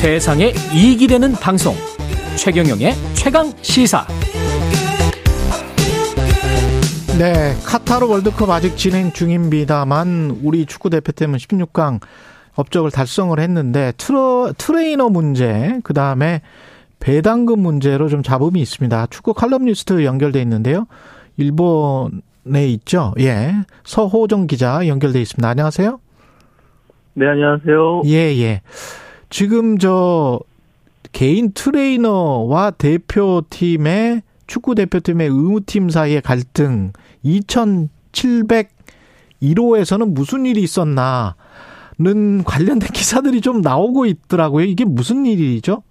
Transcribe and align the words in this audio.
세상에 0.00 0.52
이익이 0.72 1.08
되는 1.08 1.32
방송 1.32 1.74
최경영의 2.36 2.92
최강 3.14 3.52
시사 3.62 4.06
네, 7.18 7.52
카타르 7.66 8.06
월드컵 8.06 8.48
아직 8.48 8.76
진행 8.76 9.10
중입니다만 9.10 10.38
우리 10.44 10.66
축구 10.66 10.88
대표팀은 10.88 11.38
16강 11.38 12.00
업적을 12.54 12.92
달성을 12.92 13.36
했는데 13.40 13.92
트러, 13.96 14.52
트레이너 14.56 15.08
문제, 15.08 15.80
그 15.82 15.94
다음에 15.94 16.42
배당금 17.00 17.58
문제로 17.58 18.08
좀 18.08 18.22
잡음이 18.22 18.60
있습니다. 18.60 19.06
축구 19.10 19.34
칼럼니스트 19.34 20.04
연결돼 20.04 20.40
있는데요. 20.42 20.86
일본에 21.36 22.68
있죠. 22.68 23.14
예. 23.18 23.52
서호정 23.82 24.46
기자 24.46 24.86
연결돼 24.86 25.20
있습니다. 25.20 25.48
안녕하세요. 25.48 25.98
네, 27.14 27.26
안녕하세요. 27.26 28.02
예, 28.06 28.38
예. 28.38 28.62
지금 29.30 29.78
저 29.78 30.40
개인 31.12 31.52
트레이너와 31.52 32.72
대표팀의 32.72 34.22
축구 34.46 34.74
대표팀의 34.74 35.28
의무팀 35.28 35.88
사이의 35.90 36.22
갈등 36.22 36.92
2701호에서는 37.24 40.12
무슨 40.12 40.46
일이 40.46 40.62
있었나는 40.62 41.34
관련된 42.44 42.88
기사들이 42.92 43.40
좀 43.40 43.60
나오고 43.60 44.06
있더라고요. 44.06 44.64
이게 44.64 44.84
무슨 44.84 45.26
일이죠? 45.26 45.82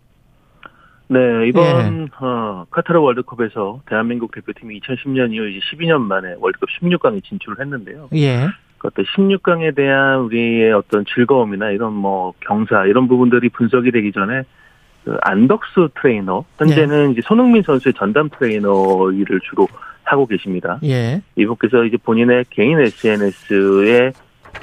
네, 1.09 1.47
이번 1.47 1.63
예. 1.63 2.09
어, 2.19 2.65
카타르 2.69 2.99
월드컵에서 2.99 3.79
대한민국 3.85 4.33
대표팀이 4.33 4.81
2010년 4.81 5.33
이후 5.33 5.47
이제 5.47 5.61
12년 5.71 6.01
만에 6.01 6.35
월드컵 6.39 6.67
16강에 6.81 7.23
진출을 7.23 7.61
했는데요. 7.61 8.09
예. 8.15 8.49
그 8.77 8.88
어떤 8.88 9.05
16강에 9.05 9.76
대한 9.76 10.20
우리의 10.20 10.72
어떤 10.73 11.05
즐거움이나 11.05 11.72
이런 11.72 11.94
뭐 11.94 12.33
경사 12.42 12.86
이런 12.86 13.08
부분들이 13.08 13.50
분석이 13.50 13.92
되기 13.92 14.11
전에 14.11 14.44
그 15.03 15.17
안덕수 15.22 15.89
트레이너 15.95 16.44
현재는 16.58 17.08
예. 17.08 17.11
이제 17.14 17.22
손흥민 17.23 17.64
선수의 17.64 17.94
전담 17.94 18.30
트레이너 18.30 19.11
일을 19.11 19.39
주로 19.42 19.67
하고 20.03 20.25
계십니다. 20.25 20.80
예. 20.84 21.22
이분께서 21.36 21.86
이제 21.86 21.97
본인의 21.97 22.45
개인 22.50 22.80
SNS에 22.80 24.11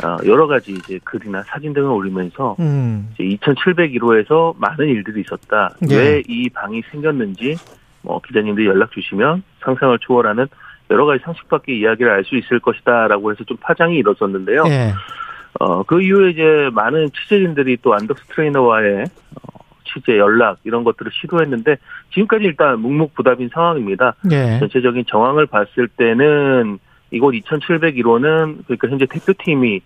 어, 0.03 0.17
여러 0.27 0.47
가지 0.47 0.73
이제 0.73 0.99
글이나 1.05 1.43
사진 1.45 1.73
등을 1.73 1.89
올리면서 1.89 2.56
음. 2.59 3.09
이제 3.15 3.25
2,701호에서 3.37 4.55
많은 4.59 4.89
일들이 4.89 5.21
있었다. 5.21 5.75
예. 5.91 5.97
왜이 5.97 6.49
방이 6.51 6.83
생겼는지 6.91 7.56
뭐 8.03 8.21
기자님들이 8.21 8.67
연락 8.67 8.93
주시면 8.93 9.43
상상을 9.61 9.99
초월하는 10.01 10.47
여러 10.95 11.06
가지 11.06 11.23
상식 11.25 11.48
밖의 11.48 11.78
이야기를 11.81 12.11
알 12.11 12.25
수 12.25 12.37
있을 12.37 12.61
것이다라고 12.61 13.33
해서 13.33 13.42
좀 13.45 13.56
파장이 13.61 13.97
일었었는데요. 13.98 14.64
예. 14.69 14.92
어, 15.61 15.83
그 15.83 16.00
이후에 16.00 16.31
이제 16.31 16.70
많은 16.73 17.11
취재진들이 17.11 17.78
또 17.83 17.95
안덕스 17.95 18.25
트레이너와의 18.28 19.03
어, 19.03 19.59
취재 19.84 20.17
연락 20.19 20.59
이런 20.65 20.84
것들을 20.84 21.11
시도했는데 21.20 21.77
지금까지 22.12 22.45
일단 22.45 22.81
묵묵부답인 22.81 23.50
상황입니다. 23.53 24.15
예. 24.33 24.59
전체적인 24.61 25.05
정황을 25.06 25.47
봤을 25.47 25.89
때는 25.89 26.78
이곳 27.11 27.33
2,701호는 27.33 28.65
그러니까 28.65 28.89
현재 28.89 29.06
대표팀이 29.06 29.81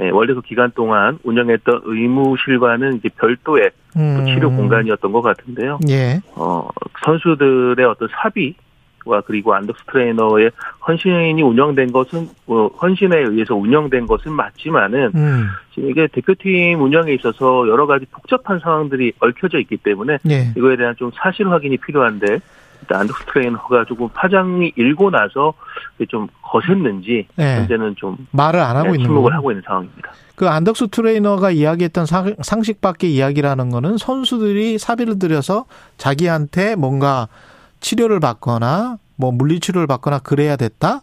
예, 0.00 0.10
월드컵 0.10 0.44
기간 0.46 0.70
동안 0.76 1.18
운영했던 1.24 1.82
의무실과는 1.84 2.98
이제 2.98 3.08
별도의 3.18 3.70
음. 3.96 4.24
치료 4.26 4.48
공간이었던 4.50 5.10
것 5.10 5.22
같은데요. 5.22 5.80
예. 5.88 6.20
어, 6.36 6.68
선수들의 7.04 7.84
어떤 7.84 8.08
사비 8.12 8.54
와 9.08 9.22
그리고 9.22 9.54
안덕스 9.54 9.84
트레이너의 9.90 10.50
헌신이 10.86 11.40
운영된 11.42 11.92
것은 11.92 12.28
뭐 12.46 12.68
헌신에 12.68 13.16
의해서 13.18 13.54
운영된 13.54 14.06
것은 14.06 14.32
맞지만은 14.32 15.12
음. 15.14 15.46
지금 15.74 15.90
이게 15.90 16.06
대표팀 16.08 16.80
운영에 16.80 17.14
있어서 17.14 17.66
여러 17.68 17.86
가지 17.86 18.04
복잡한 18.06 18.58
상황들이 18.58 19.12
얽혀져 19.20 19.58
있기 19.60 19.78
때문에 19.78 20.18
네. 20.22 20.52
이거에 20.56 20.76
대한 20.76 20.94
좀 20.96 21.10
사실 21.14 21.48
확인이 21.48 21.78
필요한데 21.78 22.40
일단 22.80 23.00
안덕스 23.00 23.24
트레이너가 23.32 23.86
조금 23.86 24.08
파장이 24.10 24.72
일고 24.76 25.10
나서 25.10 25.54
좀 26.08 26.28
거셌는지 26.42 27.26
네. 27.36 27.56
현재는 27.56 27.96
좀 27.96 28.16
말을 28.32 28.60
안 28.60 28.76
하고 28.76 28.88
네, 28.88 28.92
있는 28.94 29.06
침묵을 29.06 29.32
하고 29.32 29.50
있는 29.50 29.62
상황입니다. 29.66 30.12
그 30.34 30.48
안덕수 30.48 30.88
트레이너가 30.88 31.50
이야기했던 31.50 32.06
상식 32.42 32.80
밖의 32.80 33.12
이야기라는 33.14 33.70
거는 33.70 33.96
선수들이 33.96 34.78
사비를 34.78 35.18
들여서 35.18 35.64
자기한테 35.96 36.76
뭔가 36.76 37.26
치료를 37.80 38.20
받거나 38.20 38.98
뭐 39.16 39.32
물리치료를 39.32 39.86
받거나 39.86 40.20
그래야 40.20 40.56
됐다? 40.56 41.02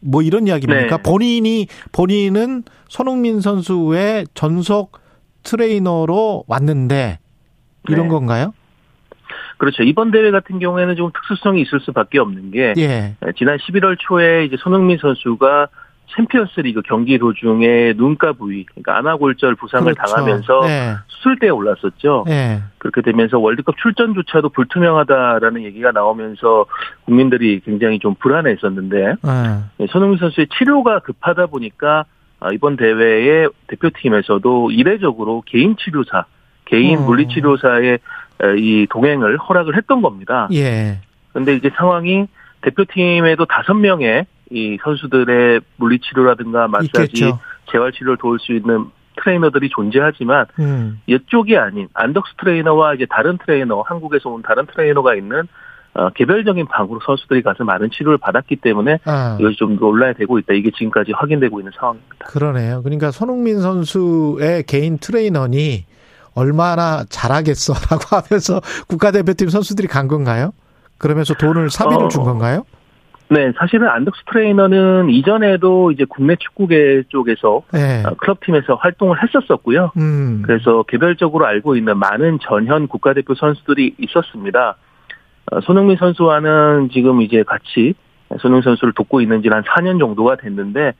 뭐 0.00 0.22
이런 0.22 0.46
이야기입니까? 0.46 0.96
네. 0.96 1.02
본인이 1.02 1.66
본인은 1.92 2.64
손흥민 2.88 3.40
선수의 3.40 4.26
전속 4.34 4.98
트레이너로 5.42 6.44
왔는데 6.46 7.18
이런 7.88 8.04
네. 8.04 8.08
건가요? 8.08 8.54
그렇죠. 9.56 9.82
이번 9.82 10.12
대회 10.12 10.30
같은 10.30 10.60
경우에는 10.60 10.94
좀 10.96 11.10
특수성이 11.12 11.62
있을 11.62 11.80
수밖에 11.80 12.18
없는 12.18 12.52
게 12.52 12.74
예. 12.78 13.16
지난 13.36 13.58
11월 13.58 13.96
초에 13.98 14.44
이제 14.44 14.56
손흥민 14.58 14.98
선수가 14.98 15.68
챔피언스 16.16 16.60
리그 16.60 16.82
경기 16.82 17.18
도중에 17.18 17.94
눈가 17.96 18.32
부위, 18.32 18.64
그러니까 18.64 18.98
안와골절 18.98 19.54
부상을 19.56 19.92
그렇죠. 19.94 20.14
당하면서 20.14 20.60
네. 20.62 20.94
수술대에 21.08 21.50
올랐었죠. 21.50 22.24
네. 22.26 22.62
그렇게 22.78 23.02
되면서 23.02 23.38
월드컵 23.38 23.76
출전조차도 23.76 24.50
불투명하다라는 24.50 25.64
얘기가 25.64 25.92
나오면서 25.92 26.66
국민들이 27.04 27.60
굉장히 27.60 27.98
좀 27.98 28.14
불안해했었는데 28.14 29.14
네. 29.22 29.86
손흥민 29.90 30.18
선수의 30.18 30.46
치료가 30.56 31.00
급하다 31.00 31.46
보니까 31.46 32.04
아, 32.40 32.50
이번 32.52 32.76
대회에 32.76 33.48
대표팀에서도 33.66 34.70
이례적으로 34.70 35.42
개인 35.44 35.76
치료사, 35.76 36.24
개인 36.66 36.98
어. 36.98 37.02
물리치료사의 37.02 37.98
이 38.58 38.86
동행을 38.90 39.38
허락을 39.38 39.76
했던 39.76 40.00
겁니다. 40.00 40.48
예. 40.52 41.00
그런데 41.32 41.54
이제 41.54 41.70
상황이 41.76 42.26
대표팀에도 42.60 43.46
다섯 43.46 43.74
명의 43.74 44.26
이 44.50 44.78
선수들의 44.82 45.60
물리치료라든가 45.76 46.68
마사지, 46.68 47.32
재활치료를 47.70 48.16
도울 48.18 48.38
수 48.40 48.52
있는 48.52 48.86
트레이너들이 49.22 49.68
존재하지만 49.70 50.46
음. 50.60 51.00
이쪽이 51.06 51.56
아닌 51.56 51.88
안덕수 51.94 52.34
트레이너와 52.38 52.94
이제 52.94 53.06
다른 53.10 53.38
트레이너, 53.38 53.82
한국에서 53.82 54.30
온 54.30 54.42
다른 54.42 54.66
트레이너가 54.66 55.14
있는 55.14 55.42
어, 55.94 56.10
개별적인 56.10 56.66
방으로 56.66 57.00
선수들이 57.04 57.42
가서 57.42 57.64
많은 57.64 57.90
치료를 57.90 58.18
받았기 58.18 58.56
때문에 58.56 59.00
아. 59.04 59.36
이것이 59.40 59.56
좀 59.56 59.76
논란이 59.76 60.14
되고 60.14 60.38
있다. 60.38 60.54
이게 60.54 60.70
지금까지 60.70 61.12
확인되고 61.12 61.58
있는 61.58 61.72
상황입니다. 61.76 62.26
그러네요. 62.26 62.82
그러니까 62.82 63.10
손흥민 63.10 63.60
선수의 63.60 64.62
개인 64.64 64.98
트레이너니 64.98 65.86
얼마나 66.34 67.04
잘하겠어라고 67.08 68.04
하면서 68.16 68.60
국가대표팀 68.86 69.48
선수들이 69.48 69.88
간 69.88 70.06
건가요? 70.06 70.52
그러면서 70.98 71.34
돈을 71.34 71.70
사비를 71.70 72.04
어, 72.04 72.08
준 72.08 72.22
건가요? 72.22 72.64
네, 73.30 73.52
사실은 73.58 73.88
안덕스 73.88 74.22
트레이너는 74.30 75.10
이전에도 75.10 75.90
이제 75.92 76.04
국내 76.08 76.36
축구계 76.36 77.04
쪽에서 77.08 77.62
네. 77.72 78.02
어, 78.06 78.14
클럽팀에서 78.16 78.76
활동을 78.76 79.22
했었었고요. 79.22 79.92
음. 79.98 80.42
그래서 80.46 80.82
개별적으로 80.84 81.46
알고 81.46 81.76
있는 81.76 81.98
많은 81.98 82.38
전현 82.40 82.88
국가대표 82.88 83.34
선수들이 83.34 83.96
있었습니다. 83.98 84.76
어, 85.52 85.60
손흥민 85.60 85.98
선수와는 85.98 86.88
지금 86.90 87.20
이제 87.20 87.42
같이 87.42 87.94
손흥민 88.40 88.62
선수를 88.62 88.94
돕고 88.94 89.20
있는 89.20 89.42
지한 89.42 89.62
4년 89.62 89.98
정도가 89.98 90.36
됐는데 90.36 90.92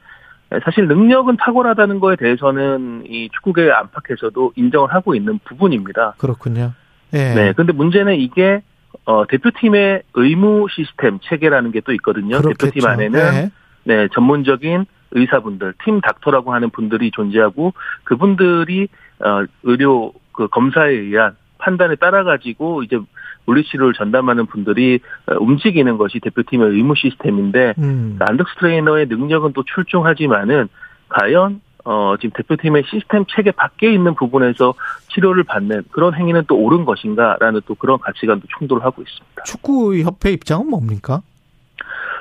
사실 0.64 0.86
능력은 0.88 1.36
탁월하다는 1.36 2.00
거에 2.00 2.16
대해서는 2.16 3.04
이 3.06 3.28
축구계 3.34 3.70
안팎에서도 3.70 4.52
인정을 4.56 4.92
하고 4.92 5.14
있는 5.14 5.38
부분입니다. 5.44 6.14
그렇군요. 6.18 6.72
예. 7.12 7.34
네, 7.34 7.52
근데 7.52 7.72
문제는 7.72 8.16
이게 8.16 8.62
어, 9.04 9.26
대표팀의 9.26 10.02
의무 10.14 10.66
시스템 10.70 11.18
체계라는 11.22 11.72
게 11.72 11.80
또 11.80 11.92
있거든요. 11.94 12.38
그렇겠죠. 12.40 12.66
대표팀 12.66 12.86
안에는 12.86 13.30
네. 13.32 13.50
네, 13.84 14.08
전문적인 14.12 14.84
의사분들, 15.12 15.74
팀 15.84 16.00
닥터라고 16.00 16.52
하는 16.52 16.68
분들이 16.70 17.10
존재하고 17.10 17.72
그분들이 18.04 18.88
어, 19.20 19.44
의료 19.62 20.12
그 20.32 20.48
검사에 20.48 20.92
의한 20.92 21.36
판단에 21.58 21.96
따라 21.96 22.24
가지고 22.24 22.82
이제 22.82 22.98
물리치료를 23.46 23.94
전담하는 23.94 24.46
분들이 24.46 25.00
어, 25.26 25.36
움직이는 25.40 25.96
것이 25.96 26.20
대표팀의 26.20 26.68
의무 26.68 26.94
시스템인데 26.96 27.74
음. 27.78 28.18
안덕스 28.20 28.56
트레이너의 28.56 29.06
능력은 29.06 29.54
또 29.54 29.62
출중하지만은 29.62 30.68
과연 31.08 31.60
어, 31.90 32.16
지금 32.20 32.32
대표팀의 32.36 32.82
시스템 32.86 33.24
체계 33.34 33.50
밖에 33.50 33.90
있는 33.90 34.14
부분에서 34.14 34.74
치료를 35.08 35.44
받는 35.44 35.84
그런 35.90 36.14
행위는 36.14 36.44
또 36.46 36.54
옳은 36.56 36.84
것인가라는 36.84 37.62
또 37.64 37.74
그런 37.74 37.98
가치관도 37.98 38.46
충돌을 38.58 38.84
하고 38.84 39.00
있습니다. 39.00 39.44
축구협회 39.44 40.32
입장은 40.32 40.68
뭡니까? 40.68 41.22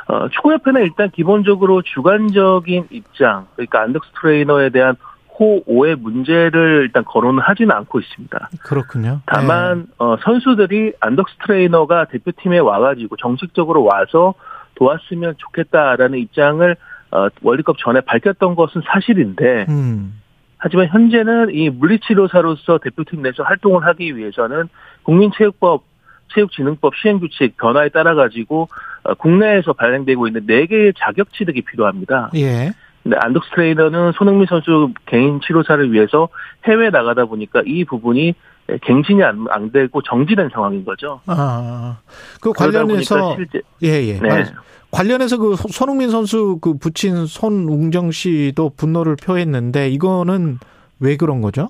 어, 0.08 0.30
축구협회는 0.30 0.84
일단 0.84 1.12
기본적으로 1.12 1.82
주관적인 1.82 2.88
입장, 2.92 3.48
그러니까 3.56 3.82
안덕스 3.82 4.10
트레이너에 4.22 4.70
대한 4.70 4.96
호오의 5.38 5.98
문제를 5.98 6.84
일단 6.84 7.04
거론을 7.04 7.44
하지는 7.44 7.76
않고 7.76 8.00
있습니다. 8.00 8.50
그렇군요. 8.64 9.20
다만 9.26 9.80
네. 9.80 9.86
어, 9.98 10.16
선수들이 10.24 10.94
안덕스 11.02 11.36
트레이너가 11.46 12.06
대표팀에 12.06 12.60
와가지고 12.60 13.18
정식적으로 13.18 13.84
와서 13.84 14.34
도왔으면 14.76 15.36
좋겠다라는 15.38 16.20
입장을 16.20 16.78
어, 17.12 17.28
월드컵 17.42 17.78
전에 17.78 18.02
밝혔던 18.02 18.56
것은 18.56 18.82
사실인데 18.86 19.66
음. 19.70 20.22
하지만 20.58 20.88
현재는 20.88 21.54
이 21.54 21.70
물리치료사로서 21.70 22.80
대표팀 22.80 23.22
내에서 23.22 23.44
활동을 23.44 23.86
하기 23.86 24.18
위해서는 24.18 24.68
국민체육법 25.04 25.84
체육진흥법 26.34 26.96
시행규칙 26.96 27.58
변화에 27.58 27.90
따라 27.90 28.16
가지고 28.16 28.68
어, 29.04 29.14
국내에서 29.14 29.74
발행되고 29.74 30.28
있는 30.28 30.46
4개의 30.46 30.94
자격 30.98 31.32
취득이 31.34 31.62
필요합니다. 31.62 32.32
예. 32.36 32.72
근데 33.04 33.18
안덕스 33.22 33.52
트레이너는 33.52 34.12
손흥민 34.14 34.48
선수 34.48 34.92
개인 35.06 35.40
치료사를 35.40 35.94
위해서 35.94 36.28
해외 36.66 36.90
나가다 36.90 37.26
보니까 37.26 37.62
이 37.66 37.86
부분이 37.86 38.34
갱신이 38.82 39.24
안, 39.24 39.46
안 39.50 39.72
되고 39.72 40.02
정지된 40.02 40.50
상황인 40.52 40.84
거죠. 40.84 41.22
아, 41.28 41.98
그 42.42 42.52
관련해서 42.52 43.36
실제 43.36 43.62
예, 43.84 43.88
예. 44.08 44.20
네. 44.20 44.46
관련해서 44.92 45.38
그 45.38 45.56
손흥민 45.56 46.10
선수 46.10 46.60
그 46.62 46.78
부친 46.78 47.26
손웅정 47.26 48.12
씨도 48.12 48.72
분노를 48.78 49.16
표했는데 49.16 49.90
이거는 49.90 50.60
왜 51.00 51.18
그런 51.18 51.42
거죠? 51.42 51.70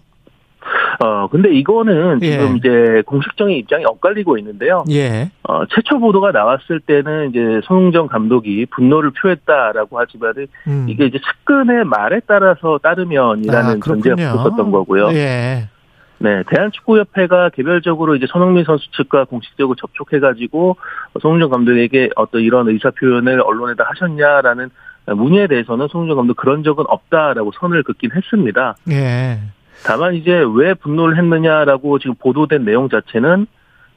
어, 0.99 1.27
근데 1.27 1.53
이거는 1.53 2.19
예. 2.23 2.31
지금 2.31 2.57
이제 2.57 3.03
공식적인 3.05 3.55
입장이 3.57 3.85
엇갈리고 3.85 4.37
있는데요. 4.39 4.83
예. 4.89 5.29
어, 5.43 5.65
최초 5.67 5.99
보도가 5.99 6.31
나왔을 6.31 6.79
때는 6.79 7.29
이제 7.29 7.61
손흥정 7.65 8.07
감독이 8.07 8.65
분노를 8.71 9.11
표했다라고 9.11 9.99
하지만은 9.99 10.47
음. 10.67 10.87
이게 10.89 11.05
이제 11.05 11.19
측근의 11.19 11.85
말에 11.85 12.21
따라서 12.25 12.79
따르면이라는 12.81 13.77
아, 13.77 13.79
전제가 13.83 14.15
붙었던 14.15 14.71
거고요. 14.71 15.09
예. 15.13 15.69
네, 16.19 16.43
대한축구협회가 16.47 17.49
개별적으로 17.49 18.15
이제 18.15 18.25
손흥민 18.27 18.63
선수 18.63 18.91
측과 18.91 19.25
공식적으로 19.25 19.75
접촉해가지고 19.75 20.77
손흥정 21.21 21.49
감독에게 21.49 22.09
어떤 22.15 22.41
이런 22.41 22.67
의사 22.69 22.89
표현을 22.91 23.41
언론에다 23.41 23.83
하셨냐라는 23.87 24.69
문의에 25.15 25.47
대해서는 25.47 25.87
손흥정 25.89 26.17
감독 26.17 26.35
그런 26.35 26.63
적은 26.63 26.85
없다라고 26.87 27.51
선을 27.59 27.83
긋긴 27.83 28.11
했습니다. 28.13 28.75
예. 28.89 29.39
다만 29.85 30.15
이제 30.15 30.43
왜 30.55 30.73
분노를 30.73 31.17
했느냐라고 31.17 31.99
지금 31.99 32.15
보도된 32.15 32.65
내용 32.65 32.89
자체는 32.89 33.45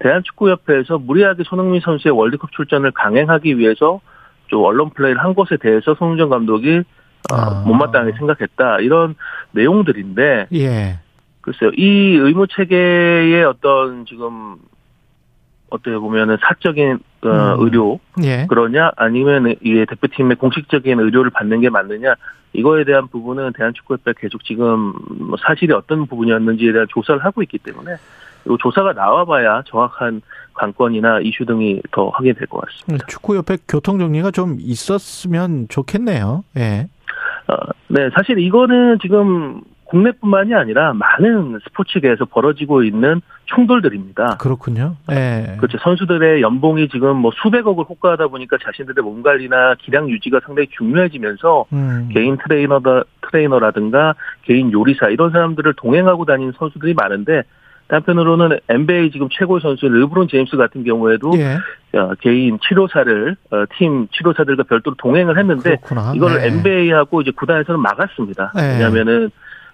대한축구협회에서 0.01 0.99
무리하게 0.99 1.43
손흥민 1.45 1.81
선수의 1.81 2.15
월드컵 2.17 2.53
출전을 2.53 2.91
강행하기 2.93 3.59
위해서 3.59 4.01
좀 4.49 4.63
언론 4.65 4.91
플레이를 4.91 5.23
한 5.23 5.35
것에 5.35 5.57
대해서 5.57 5.95
손흥정 5.95 6.29
감독이 6.29 6.83
어, 7.33 7.35
아. 7.35 7.63
못마땅하게 7.67 8.13
생각했다 8.19 8.81
이런 8.81 9.15
내용들인데 9.53 10.49
예. 10.53 10.99
글쎄요 11.41 11.71
이 11.77 12.17
의무 12.17 12.47
체계의 12.49 13.45
어떤 13.45 14.07
지금 14.07 14.57
어떻게 15.71 15.97
보면은 15.97 16.37
사적인 16.41 16.99
어, 17.23 17.29
음. 17.29 17.57
의료 17.61 18.01
예. 18.25 18.47
그러냐 18.49 18.91
아니면 18.97 19.55
이 19.63 19.85
대표팀의 19.89 20.37
공식적인 20.37 20.99
의료를 20.99 21.31
받는 21.31 21.61
게 21.61 21.71
맞느냐 21.71 22.15
이거에 22.53 22.85
대한 22.85 23.07
부분은 23.09 23.53
대한축구협회 23.57 24.15
계속 24.19 24.45
지금 24.45 24.93
뭐 25.09 25.37
사실이 25.41 25.73
어떤 25.73 26.07
부분이었는지에 26.07 26.73
대한 26.73 26.87
조사를 26.91 27.25
하고 27.25 27.43
있기 27.43 27.59
때문에 27.59 27.95
이 28.47 28.57
조사가 28.61 28.93
나와봐야 28.95 29.63
정확한 29.67 30.23
관건이나 30.55 31.21
이슈 31.21 31.45
등이 31.45 31.81
더 31.93 32.09
확인될 32.09 32.47
것 32.49 32.61
같습니다. 32.63 33.07
축구협회 33.07 33.59
교통 33.69 33.99
정리가 33.99 34.31
좀 34.31 34.57
있었으면 34.59 35.69
좋겠네요. 35.69 36.45
예. 36.57 36.89
어, 37.49 37.55
네, 37.89 38.11
사실 38.15 38.39
이거는 38.39 38.99
지금 39.01 39.61
국내뿐만이 39.91 40.55
아니라 40.55 40.93
많은 40.95 41.59
스포츠계에서 41.65 42.25
벌어지고 42.27 42.85
있는 42.85 43.21
충돌들입니다. 43.47 44.37
그렇군요. 44.39 44.97
네. 45.09 45.57
그렇죠. 45.59 45.79
선수들의 45.79 46.43
연봉이 46.43 46.89
지금 46.89 47.17
뭐 47.17 47.33
수백억을 47.43 47.85
호가하다 47.85 48.29
보니까 48.29 48.57
자신들의 48.63 49.03
몸 49.03 49.23
관리나 49.23 49.75
기량 49.81 50.09
유지가 50.09 50.41
상당히 50.47 50.69
중요해지면서 50.79 51.67
음. 51.73 52.09
개인 52.13 52.39
트레이너다 52.39 53.03
트레이너라든가 53.29 54.15
개인 54.43 54.73
요리사 54.73 55.09
이런 55.09 55.31
사람들을 55.33 55.75
동행하고 55.77 56.25
다니는 56.25 56.53
선수들이 56.57 56.95
많은데 56.95 57.43
한편으로는 57.89 58.61
NBA 58.69 59.11
지금 59.11 59.29
최고 59.33 59.59
선수 59.59 59.89
르브론 59.89 60.29
제임스 60.29 60.57
같은 60.57 60.85
경우에도 60.85 61.33
예. 61.35 61.59
어, 61.99 62.15
개인 62.21 62.61
치료사를 62.61 63.37
어, 63.51 63.65
팀 63.77 64.07
치료사들과 64.13 64.63
별도로 64.63 64.95
동행을 64.97 65.37
했는데 65.37 65.71
그렇구나. 65.83 66.13
이걸 66.15 66.39
네. 66.39 66.47
NBA하고 66.47 67.23
이제 67.23 67.33
구단에서는 67.33 67.81
막았습니다. 67.81 68.53
네. 68.55 68.75
왜냐하면은 68.75 69.31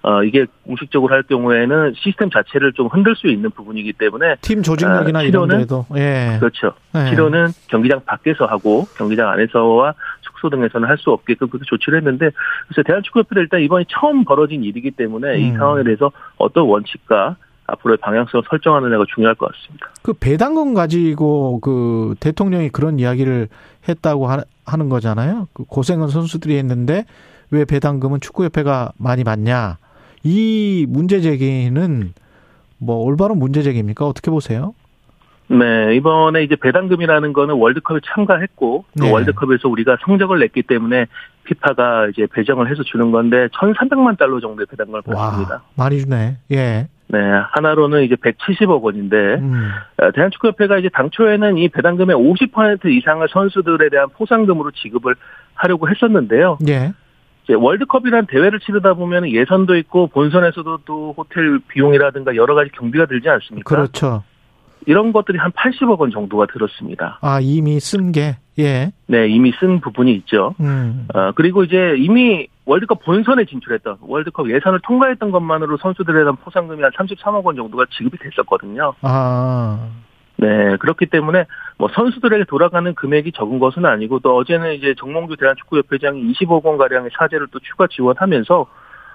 어, 0.07 0.23
이게 0.23 0.47
공식적으로 0.65 1.13
할 1.13 1.25
경우에는 1.25 1.95
시스템 1.97 2.31
자체를 2.31 2.73
좀 2.75 2.87
흔들 2.87 3.17
수 3.17 3.27
있는 3.27 3.51
부분이기 3.51 3.93
때문에 3.95 4.37
팀 4.41 4.63
조직력이나 4.63 5.19
어, 5.19 5.23
이런 5.25 5.49
데도 5.49 5.85
예. 5.97 6.37
그렇죠. 6.39 6.75
예. 6.95 7.11
치료는 7.11 7.49
경기장 7.67 8.05
밖에서 8.05 8.47
하고 8.47 8.87
경기장 8.97 9.29
안에서와 9.31 9.95
숙소 10.23 10.49
등에서는 10.49 10.89
할 10.89 10.97
수 10.99 11.11
없게끔 11.11 11.49
그렇게 11.49 11.65
조치를 11.67 11.99
했는데 11.99 12.31
그래서 12.69 12.83
대한축구협회도 12.87 13.41
일단 13.41 13.61
이번이 13.63 13.87
처음 13.89 14.25
벌어진 14.25 14.63
일이기 14.63 14.93
때문에 14.93 15.35
음. 15.35 15.41
이 15.41 15.53
상황에 15.57 15.83
대해서 15.83 16.13
어떤 16.39 16.67
원칙과 16.67 17.37
앞으로의 17.67 17.99
방향성을 17.99 18.45
설정하느냐가 18.49 19.05
중요할 19.13 19.35
것 19.35 19.53
같습니다. 19.53 19.89
그 20.03 20.13
배당금 20.13 20.73
가지고 20.73 21.59
그 21.61 22.15
대통령이 22.21 22.69
그런 22.69 23.01
이야기를 23.01 23.49
했다고 23.89 24.29
하는 24.65 24.89
거잖아요. 24.89 25.49
그 25.53 25.65
고생은 25.65 26.09
선수들이 26.09 26.57
했는데 26.59 27.05
왜 27.51 27.65
배당금은 27.65 28.21
축구협회가 28.21 28.93
많이 28.99 29.25
받냐? 29.25 29.79
이 30.27 30.87
문제 30.89 31.21
제기는 31.21 32.13
뭐 32.79 32.97
올바른 32.97 33.39
문제 33.39 33.63
제기입니까? 33.63 34.05
어떻게 34.05 34.31
보세요? 34.31 34.75
네, 35.49 35.95
이번에 35.95 36.43
이제 36.43 36.57
배당금이라는 36.57 37.33
거는 37.33 37.55
월드컵에 37.55 38.01
참가했고 38.05 38.85
또 38.99 39.05
네. 39.05 39.13
월드컵에서 39.13 39.69
우리가 39.69 39.97
성적을 40.05 40.41
냈기 40.41 40.63
때문에 40.63 41.07
피파가 41.45 42.09
이제 42.09 42.27
배정을 42.33 42.69
해서 42.69 42.83
주는 42.83 43.13
건데 43.13 43.47
1,300만 43.53 44.19
달러 44.19 44.41
정도의 44.41 44.67
배당금을 44.69 45.03
받습니다. 45.03 45.55
와, 45.55 45.63
많이 45.77 46.01
주네. 46.01 46.39
예. 46.51 46.89
네, 47.09 47.19
하나로는 47.53 48.03
이제 48.03 48.17
170억 48.17 48.83
원인데 48.83 49.17
음. 49.35 49.71
어, 49.99 50.11
대한축구협회가 50.11 50.79
이제 50.79 50.89
당초에는 50.89 51.57
이 51.59 51.69
배당금의 51.69 52.17
50% 52.17 52.87
이상을 52.87 53.29
선수들에 53.31 53.91
대한 53.91 54.09
포상금으로 54.09 54.73
지급을 54.73 55.15
하려고 55.55 55.89
했었는데요. 55.89 56.59
예. 56.67 56.93
이제 57.47 57.55
월드컵이라는 57.55 58.27
대회를 58.27 58.59
치르다 58.59 58.95
보면 58.95 59.31
예선도 59.31 59.77
있고 59.77 60.09
본선에서도 60.09 60.81
또 60.85 61.15
호텔 61.17 61.61
비용이라든가 61.69 62.35
여러 62.35 62.57
가지 62.57 62.71
경비가 62.73 63.07
들지 63.07 63.29
않습니까? 63.29 63.75
그렇죠. 63.75 64.25
이런 64.87 65.13
것들이 65.13 65.39
한 65.39 65.53
80억 65.53 65.99
원 65.99 66.11
정도가 66.11 66.47
들었습니다. 66.53 67.19
아 67.23 67.39
이미 67.41 67.79
쓴 67.81 68.13
게, 68.13 68.37
예. 68.59 68.91
네, 69.07 69.29
이미 69.29 69.53
쓴 69.61 69.81
부분이 69.81 70.13
있죠. 70.15 70.55
음. 70.61 71.07
어, 71.15 71.33
그리고 71.33 71.65
이제 71.65 71.95
이미 71.99 72.49
월드컵 72.65 73.05
본선에 73.05 73.45
진출했던 73.45 73.99
월드컵 74.01 74.51
예선을 74.51 74.81
통과했던 74.83 75.31
것만으로 75.31 75.77
선수들에 75.79 76.19
대한 76.19 76.37
포상금이 76.37 76.83
한 76.83 76.91
33억 76.93 77.45
원 77.45 77.57
정도가 77.57 77.87
지급이 77.97 78.19
됐었거든요. 78.19 78.95
아. 79.03 79.89
네, 80.39 80.77
그렇기 80.77 81.07
때문에 81.07 81.47
뭐 81.79 81.89
선수들에게 81.95 82.45
돌아가는 82.45 82.95
금액이 82.95 83.33
적은 83.33 83.59
것은 83.59 83.87
아니고 83.87 84.21
또 84.21 84.37
어제는 84.37 84.75
이제 84.75 84.95
정몽주 84.99 85.37
대한축구협회장이 85.37 86.33
20억 86.33 86.65
원 86.65 86.77
가량의 86.77 87.11
사재를 87.17 87.49
또 87.51 87.59
추가 87.61 87.87
지원하면서 87.87 88.67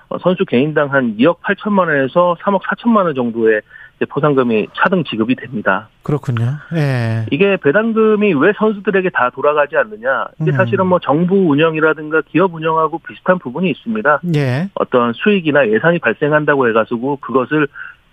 어, 0.10 0.18
선수 0.20 0.46
개인당 0.46 0.92
한 0.92 1.16
2억 1.18 1.40
8천만 1.42 1.88
원에서 1.88 2.36
3억 2.42 2.62
4천만 2.64 3.06
원 3.06 3.16
정도의 3.16 3.62
포상금이 4.10 4.68
차등 4.74 5.04
지급이 5.04 5.36
됩니다. 5.36 5.88
그렇군요. 6.04 6.58
예. 6.76 7.26
이게 7.32 7.56
배당금이 7.58 8.34
왜 8.34 8.52
선수들에게 8.58 9.12
다 9.12 9.30
돌아가지 9.30 9.78
않느냐? 9.78 10.26
이게 10.42 10.52
음. 10.52 10.56
사실은 10.56 10.88
뭐 10.88 10.98
정부 11.00 11.36
운영이라든가 11.52 12.22
기업 12.28 12.56
운영하고 12.56 13.00
비슷한 13.00 13.38
부분이 13.38 13.70
있습니다. 13.70 14.22
예. 14.36 14.70
어떤 14.74 15.14
수익이나 15.14 15.70
예산이 15.70 16.00
발생한다고 16.00 16.68
해가지고 16.70 17.18
그것을 17.18 17.68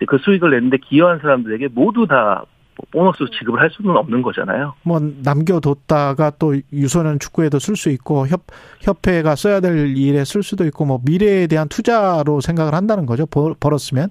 그 0.07 0.17
수익을 0.19 0.51
내는데 0.51 0.77
기여한 0.77 1.19
사람들에게 1.19 1.69
모두 1.73 2.05
다 2.05 2.43
보너스 2.91 3.25
지급을 3.37 3.59
할 3.59 3.69
수는 3.71 3.95
없는 3.95 4.21
거잖아요. 4.21 4.73
뭐 4.83 4.99
남겨뒀다가 4.99 6.31
또 6.39 6.55
유소년 6.71 7.19
축구에도 7.19 7.59
쓸 7.59 7.75
수 7.75 7.89
있고 7.89 8.27
협 8.27 8.41
협회가 8.81 9.35
써야 9.35 9.59
될 9.59 9.95
일에 9.97 10.23
쓸 10.25 10.43
수도 10.43 10.65
있고 10.65 10.85
뭐 10.85 10.99
미래에 11.03 11.47
대한 11.47 11.67
투자로 11.67 12.41
생각을 12.41 12.73
한다는 12.73 13.05
거죠. 13.05 13.25
벌, 13.25 13.53
벌었으면. 13.59 14.09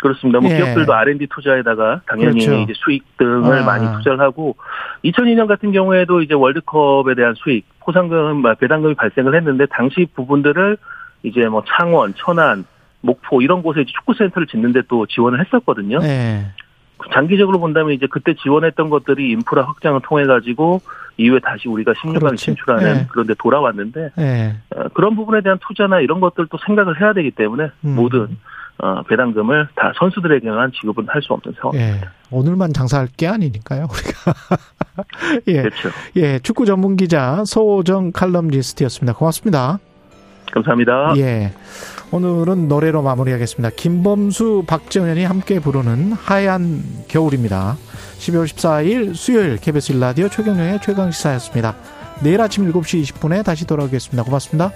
그렇습니다. 0.00 0.40
뭐 0.40 0.50
예. 0.50 0.56
기업들도 0.56 0.92
R&D 0.92 1.26
투자에다가 1.28 2.02
당연히 2.06 2.44
그렇죠. 2.44 2.62
이제 2.62 2.72
수익 2.76 3.16
등을 3.16 3.60
아. 3.60 3.64
많이 3.64 3.90
투자를 3.96 4.20
하고 4.20 4.56
2002년 5.04 5.46
같은 5.46 5.72
경우에도 5.72 6.20
이제 6.20 6.34
월드컵에 6.34 7.14
대한 7.14 7.34
수익 7.36 7.66
포상금 7.80 8.42
배당금이 8.60 8.94
발생을 8.94 9.34
했는데 9.34 9.64
당시 9.70 10.06
부분들을 10.14 10.76
이제 11.22 11.48
뭐 11.48 11.62
창원, 11.66 12.14
천안, 12.16 12.66
목포 13.00 13.40
이런 13.42 13.62
곳에 13.62 13.84
축구 13.84 14.14
센터를 14.14 14.46
짓는데 14.46 14.82
또 14.88 15.06
지원을 15.06 15.44
했었거든요. 15.44 16.00
네. 16.00 16.46
장기적으로 17.12 17.58
본다면 17.60 17.92
이제 17.92 18.06
그때 18.10 18.34
지원했던 18.34 18.90
것들이 18.90 19.30
인프라 19.30 19.62
확장을 19.64 20.00
통해 20.04 20.24
가지고 20.24 20.80
이후에 21.18 21.38
다시 21.40 21.68
우리가 21.68 21.92
16강 21.92 22.36
진출하는 22.36 22.94
네. 22.94 23.06
그런데 23.10 23.34
돌아왔는데 23.38 24.10
네. 24.16 24.56
어, 24.74 24.88
그런 24.94 25.16
부분에 25.16 25.40
대한 25.42 25.58
투자나 25.66 26.00
이런 26.00 26.20
것들도 26.20 26.56
생각을 26.66 27.00
해야 27.00 27.12
되기 27.12 27.30
때문에 27.30 27.70
음. 27.84 27.94
모든 27.96 28.36
어, 28.78 29.02
배당금을 29.02 29.68
다 29.74 29.92
선수들에게만 29.98 30.72
지급은 30.72 31.06
할 31.08 31.22
수 31.22 31.32
없는 31.32 31.54
상황입니다. 31.58 32.06
예. 32.06 32.10
오늘만 32.30 32.74
장사할 32.74 33.08
게 33.16 33.26
아니니까요, 33.26 33.86
우리가. 33.90 34.34
예. 35.48 35.62
그렇죠. 35.62 35.88
예. 36.16 36.38
축구 36.40 36.66
전문 36.66 36.96
기자 36.96 37.42
소정 37.46 38.12
칼럼니스트였습니다. 38.12 39.14
고맙습니다. 39.14 39.78
감사합니다. 40.52 41.14
예. 41.16 41.52
오늘은 42.12 42.68
노래로 42.68 43.02
마무리하겠습니다. 43.02 43.74
김범수, 43.76 44.64
박정현이 44.66 45.24
함께 45.24 45.58
부르는 45.58 46.12
하얀 46.12 46.82
겨울입니다. 47.08 47.76
12월 48.18 48.44
14일 48.46 49.14
수요일 49.14 49.56
KBS 49.56 49.92
일라디오 49.92 50.28
최경영의 50.28 50.80
최강시사였습니다. 50.82 51.76
내일 52.22 52.40
아침 52.40 52.70
7시 52.72 53.02
20분에 53.02 53.44
다시 53.44 53.66
돌아오겠습니다. 53.66 54.22
고맙습니다. 54.22 54.72